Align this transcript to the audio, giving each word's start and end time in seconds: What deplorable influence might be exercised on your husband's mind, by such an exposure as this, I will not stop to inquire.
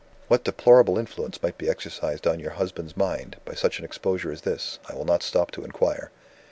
What 0.29 0.43
deplorable 0.45 0.97
influence 0.97 1.43
might 1.43 1.59
be 1.59 1.69
exercised 1.69 2.25
on 2.25 2.39
your 2.39 2.53
husband's 2.57 2.97
mind, 2.97 3.35
by 3.45 3.53
such 3.53 3.77
an 3.77 3.85
exposure 3.85 4.31
as 4.31 4.41
this, 4.41 4.79
I 4.89 4.95
will 4.95 5.05
not 5.05 5.21
stop 5.21 5.51
to 5.51 5.63
inquire. 5.63 6.09